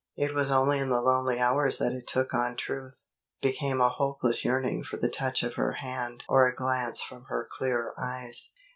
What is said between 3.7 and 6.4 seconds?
a hopeless yearning for the touch of her hand